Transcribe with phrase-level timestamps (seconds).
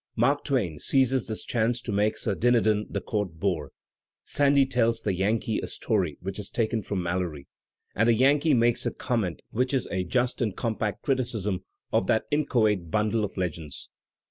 [0.15, 3.69] Mark Twain seizes this chance to make Sir Dinadan the court bore.
[4.23, 7.45] Sandy tells the Yankee a story which is taken from Maloiy,
[7.93, 12.07] and the Yankee makes a comment which is a just and com pact criticism of
[12.07, 13.89] that inchoate bundle of legends.